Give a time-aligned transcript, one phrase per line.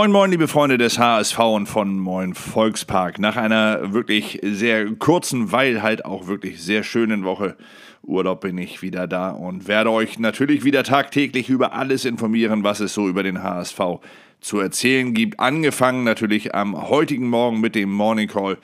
[0.00, 3.18] Moin, moin, liebe Freunde des HSV und von Moin Volkspark.
[3.18, 7.54] Nach einer wirklich sehr kurzen, weil halt auch wirklich sehr schönen Woche
[8.02, 12.80] Urlaub bin ich wieder da und werde euch natürlich wieder tagtäglich über alles informieren, was
[12.80, 13.78] es so über den HSV
[14.40, 15.38] zu erzählen gibt.
[15.38, 18.56] Angefangen natürlich am heutigen Morgen mit dem Morning Call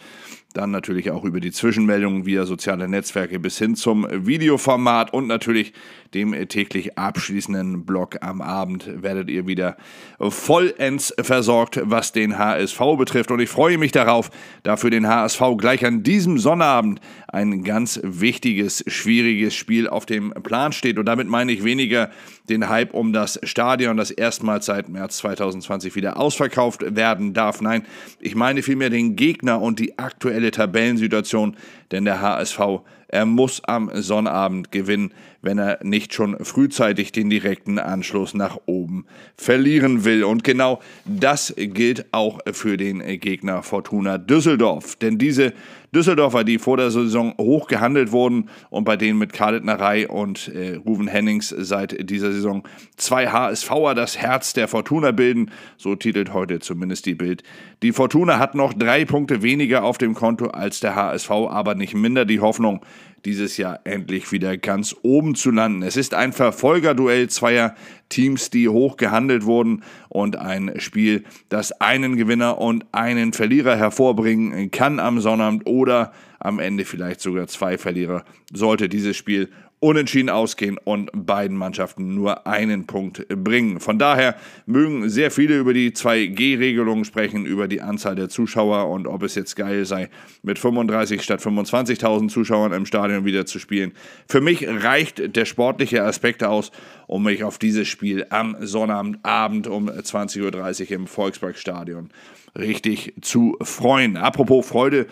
[0.56, 5.72] dann natürlich auch über die Zwischenmeldungen via soziale Netzwerke bis hin zum Videoformat und natürlich
[6.14, 9.76] dem täglich abschließenden Blog am Abend werdet ihr wieder
[10.18, 13.30] vollends versorgt, was den HSV betrifft.
[13.30, 14.30] Und ich freue mich darauf,
[14.62, 20.30] da für den HSV gleich an diesem Sonnabend ein ganz wichtiges, schwieriges Spiel auf dem
[20.42, 20.98] Plan steht.
[20.98, 22.10] Und damit meine ich weniger
[22.48, 27.60] den Hype um das Stadion, das erstmals seit März 2020 wieder ausverkauft werden darf.
[27.60, 27.84] Nein,
[28.20, 31.54] ich meine vielmehr den Gegner und die aktuelle Tabellensituation,
[31.92, 37.78] denn der HSV er muss am Sonnabend gewinnen, wenn er nicht schon frühzeitig den direkten
[37.78, 40.24] Anschluss nach oben verlieren will.
[40.24, 44.96] Und genau das gilt auch für den Gegner Fortuna Düsseldorf.
[44.96, 45.52] Denn diese
[45.94, 50.74] Düsseldorfer, die vor der Saison hoch gehandelt wurden und bei denen mit Karlitnerei und äh,
[50.74, 52.64] Ruven Hennings seit dieser Saison
[52.96, 57.44] zwei HSVer das Herz der Fortuna bilden, so titelt heute zumindest die Bild.
[57.82, 61.94] Die Fortuna hat noch drei Punkte weniger auf dem Konto als der HSV, aber nicht
[61.94, 62.84] minder die Hoffnung,
[63.24, 65.82] dieses Jahr endlich wieder ganz oben zu landen.
[65.82, 67.74] Es ist ein Verfolgerduell zweier
[68.08, 74.70] Teams, die hoch gehandelt wurden und ein Spiel, das einen Gewinner und einen Verlierer hervorbringen
[74.70, 78.24] kann am Sonnabend oder am Ende vielleicht sogar zwei Verlierer.
[78.52, 83.78] Sollte dieses Spiel unentschieden ausgehen und beiden Mannschaften nur einen Punkt bringen.
[83.78, 89.06] Von daher mögen sehr viele über die 2G-Regelung sprechen, über die Anzahl der Zuschauer und
[89.06, 90.08] ob es jetzt geil sei,
[90.42, 93.92] mit 35 statt 25.000 Zuschauern im Stadion wieder zu spielen.
[94.28, 96.72] Für mich reicht der sportliche Aspekt aus,
[97.06, 102.10] um mich auf dieses Spiel am Sonnabend um 20.30 Uhr im Volksparkstadion
[102.58, 104.16] richtig zu freuen.
[104.16, 105.06] Apropos Freude,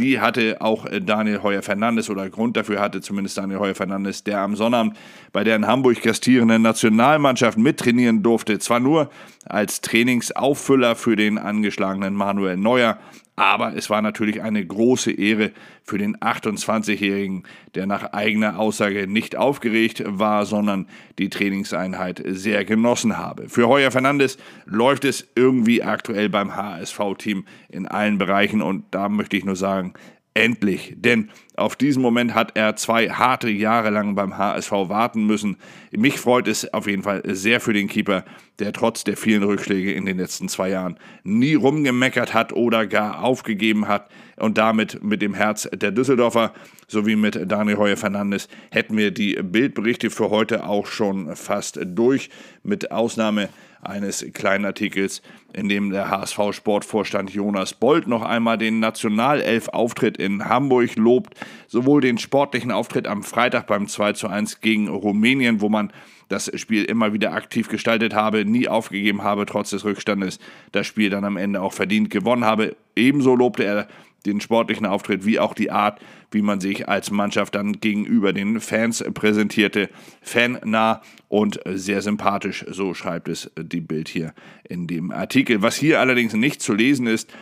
[0.00, 4.24] die hatte auch äh, Daniel Heuer Fernandes oder Grund dafür hatte zumindest Daniel Heuer Fernandes,
[4.24, 4.96] der am Sonnabend
[5.32, 8.58] bei der in Hamburg gastierenden Nationalmannschaft mittrainieren durfte.
[8.58, 9.10] Zwar nur
[9.44, 12.98] als Trainingsauffüller für den angeschlagenen Manuel Neuer,
[13.40, 15.52] aber es war natürlich eine große Ehre
[15.82, 20.86] für den 28-Jährigen, der nach eigener Aussage nicht aufgeregt war, sondern
[21.18, 23.48] die Trainingseinheit sehr genossen habe.
[23.48, 24.36] Für Heuer Fernandes
[24.66, 29.94] läuft es irgendwie aktuell beim HSV-Team in allen Bereichen und da möchte ich nur sagen,
[30.32, 35.56] Endlich, denn auf diesen Moment hat er zwei harte Jahre lang beim HSV warten müssen.
[35.90, 38.24] Mich freut es auf jeden Fall sehr für den Keeper,
[38.60, 43.24] der trotz der vielen Rückschläge in den letzten zwei Jahren nie rumgemeckert hat oder gar
[43.24, 44.08] aufgegeben hat.
[44.36, 46.52] Und damit mit dem Herz der Düsseldorfer
[46.86, 52.30] sowie mit Daniel Heuer Fernandes hätten wir die Bildberichte für heute auch schon fast durch,
[52.62, 53.48] mit Ausnahme
[53.82, 60.96] eines kleinen Artikels, in dem der HSV-Sportvorstand Jonas Bold noch einmal den Nationalelf-Auftritt in Hamburg
[60.96, 61.34] lobt,
[61.66, 65.92] sowohl den sportlichen Auftritt am Freitag beim 2 zu 1 gegen Rumänien, wo man
[66.28, 70.38] das Spiel immer wieder aktiv gestaltet habe, nie aufgegeben habe, trotz des Rückstandes,
[70.72, 72.76] das Spiel dann am Ende auch verdient gewonnen habe.
[72.94, 73.88] Ebenso lobte er
[74.26, 76.00] den sportlichen Auftritt wie auch die Art,
[76.30, 79.88] wie man sich als Mannschaft dann gegenüber den Fans präsentierte.
[80.22, 84.34] Fannah und sehr sympathisch, so schreibt es die Bild hier
[84.68, 85.62] in dem Artikel.
[85.62, 87.32] Was hier allerdings nicht zu lesen ist,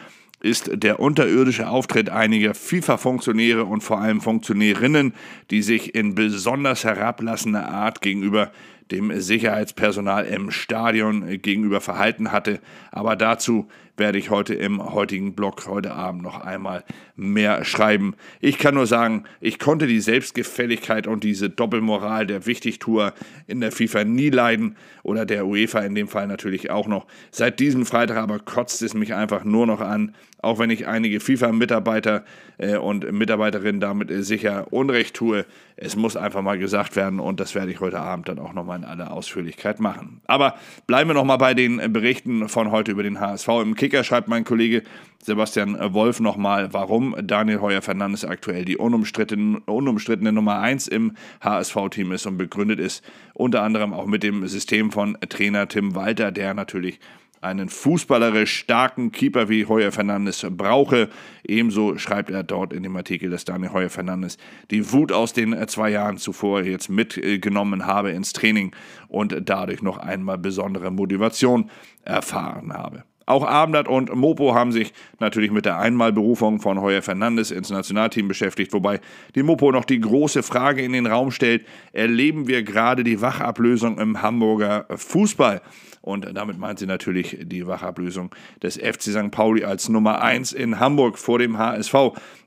[0.40, 5.14] ist der unterirdische Auftritt einiger FIFA-Funktionäre und vor allem Funktionärinnen,
[5.50, 8.52] die sich in besonders herablassender Art gegenüber
[8.90, 12.60] dem Sicherheitspersonal im Stadion gegenüber verhalten hatte.
[12.90, 13.68] Aber dazu
[13.98, 16.84] werde ich heute im heutigen Blog heute Abend noch einmal
[17.16, 18.14] mehr schreiben.
[18.40, 23.12] Ich kann nur sagen, ich konnte die Selbstgefälligkeit und diese Doppelmoral der Wichtigtour
[23.46, 27.06] in der FIFA nie leiden oder der UEFA in dem Fall natürlich auch noch.
[27.30, 31.18] Seit diesem Freitag aber kotzt es mich einfach nur noch an, auch wenn ich einige
[31.18, 32.24] FIFA-Mitarbeiter
[32.58, 35.44] äh, und Mitarbeiterinnen damit äh, sicher Unrecht tue.
[35.80, 38.78] Es muss einfach mal gesagt werden und das werde ich heute Abend dann auch nochmal
[38.78, 40.20] in aller Ausführlichkeit machen.
[40.26, 40.54] Aber
[40.88, 43.48] bleiben wir nochmal bei den Berichten von heute über den HSV.
[43.62, 44.82] Im Kicker schreibt mein Kollege
[45.22, 52.10] Sebastian Wolf nochmal, warum Daniel Heuer Fernandes aktuell die unumstrittene, unumstrittene Nummer 1 im HSV-Team
[52.10, 53.04] ist und begründet ist
[53.34, 56.98] unter anderem auch mit dem System von Trainer Tim Walter, der natürlich
[57.40, 61.08] einen fußballerisch starken Keeper wie Heuer Fernandes brauche.
[61.46, 64.38] Ebenso schreibt er dort in dem Artikel, dass Daniel Heuer Fernandes
[64.70, 68.72] die Wut aus den zwei Jahren zuvor jetzt mitgenommen habe ins Training
[69.08, 71.70] und dadurch noch einmal besondere Motivation
[72.04, 73.04] erfahren habe.
[73.28, 78.26] Auch Abendblatt und Mopo haben sich natürlich mit der Einmalberufung von Heuer Fernandes ins Nationalteam
[78.26, 79.00] beschäftigt, wobei
[79.34, 83.98] die Mopo noch die große Frage in den Raum stellt, erleben wir gerade die Wachablösung
[83.98, 85.60] im Hamburger Fußball?
[86.00, 89.30] Und damit meint sie natürlich die Wachablösung des FC St.
[89.30, 91.94] Pauli als Nummer 1 in Hamburg vor dem HSV.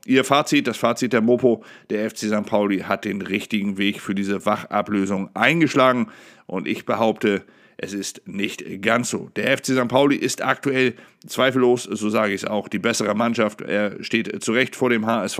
[0.04, 2.44] Ihr Fazit, das Fazit der Mopo, der FC St.
[2.44, 6.08] Pauli hat den richtigen Weg für diese Wachablösung eingeschlagen.
[6.46, 7.44] Und ich behaupte,
[7.76, 9.30] es ist nicht ganz so.
[9.36, 9.88] Der FC St.
[9.88, 10.94] Pauli ist aktuell
[11.26, 13.60] zweifellos, so sage ich es auch, die bessere Mannschaft.
[13.60, 15.38] Er steht zu Recht vor dem HSV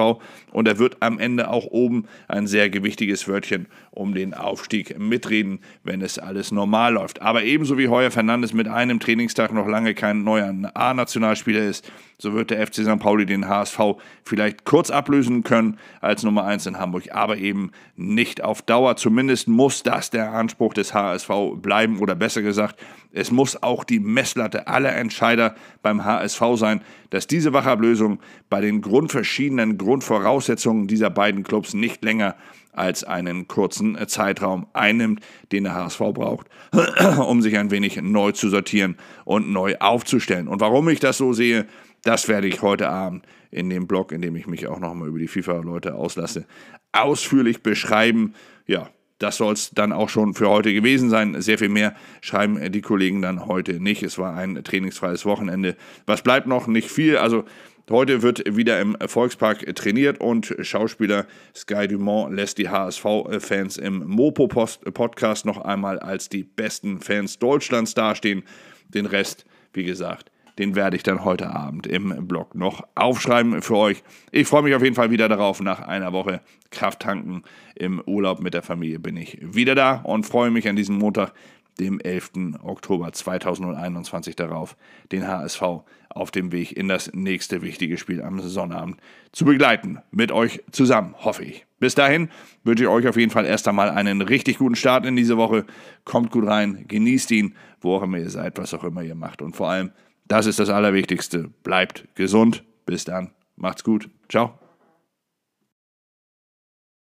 [0.52, 5.60] und er wird am Ende auch oben ein sehr gewichtiges Wörtchen um den Aufstieg mitreden,
[5.82, 7.20] wenn es alles normal läuft.
[7.20, 12.34] Aber ebenso wie Heuer Fernandes mit einem Trainingstag noch lange kein neuer A-Nationalspieler ist, so
[12.34, 13.00] wird der FC St.
[13.00, 13.80] Pauli den HSV
[14.24, 18.96] vielleicht kurz ablösen können als Nummer 1 in Hamburg, aber eben nicht auf Dauer.
[18.96, 22.80] Zumindest muss das der Anspruch des HSV bleiben oder besser gesagt,
[23.10, 26.80] es muss auch die Messlatte aller Entscheider beim HSV sein,
[27.10, 32.36] dass diese Wachablösung bei den grundverschiedenen Grundvoraussetzungen dieser beiden Clubs nicht länger
[32.70, 35.18] als einen kurzen Zeitraum einnimmt,
[35.50, 36.46] den der HSV braucht,
[37.26, 40.46] um sich ein wenig neu zu sortieren und neu aufzustellen.
[40.46, 41.66] Und warum ich das so sehe,
[42.04, 45.18] das werde ich heute Abend in dem Blog, in dem ich mich auch nochmal über
[45.18, 46.46] die FIFA-Leute auslasse,
[46.92, 48.34] ausführlich beschreiben.
[48.68, 48.90] Ja,
[49.22, 51.40] das soll es dann auch schon für heute gewesen sein.
[51.40, 54.02] Sehr viel mehr schreiben die Kollegen dann heute nicht.
[54.02, 55.76] Es war ein trainingsfreies Wochenende.
[56.06, 56.66] Was bleibt noch?
[56.66, 57.16] Nicht viel.
[57.16, 57.44] Also
[57.88, 65.46] heute wird wieder im Volkspark trainiert und Schauspieler Sky Dumont lässt die HSV-Fans im Mopo-Podcast
[65.46, 68.42] noch einmal als die besten Fans Deutschlands dastehen.
[68.88, 73.76] Den Rest, wie gesagt, den werde ich dann heute Abend im Blog noch aufschreiben für
[73.76, 74.02] euch.
[74.30, 75.60] Ich freue mich auf jeden Fall wieder darauf.
[75.60, 76.40] Nach einer Woche
[76.70, 77.42] Kraft tanken
[77.74, 81.32] im Urlaub mit der Familie bin ich wieder da und freue mich an diesem Montag,
[81.80, 82.32] dem 11.
[82.62, 84.76] Oktober 2021 darauf,
[85.10, 85.62] den HSV
[86.10, 88.98] auf dem Weg in das nächste wichtige Spiel am Sonnabend
[89.32, 89.98] zu begleiten.
[90.10, 91.64] Mit euch zusammen, hoffe ich.
[91.78, 92.28] Bis dahin
[92.64, 95.64] wünsche ich euch auf jeden Fall erst einmal einen richtig guten Start in diese Woche.
[96.04, 99.42] Kommt gut rein, genießt ihn, wo auch immer ihr seid, was auch immer ihr macht.
[99.42, 99.92] Und vor allem
[100.26, 101.50] das ist das Allerwichtigste.
[101.62, 102.64] Bleibt gesund.
[102.86, 103.30] Bis dann.
[103.56, 104.10] Macht's gut.
[104.28, 104.58] Ciao.